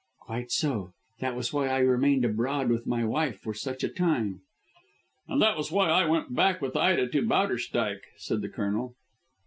[0.21, 0.93] "Quite so.
[1.19, 4.41] That was why I remained abroad with my wife for such a time."
[5.27, 8.95] "And that was why I went back with Ida to Bowderstyke," said the Colonel.